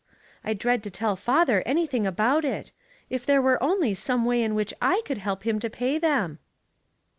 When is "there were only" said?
3.23-3.93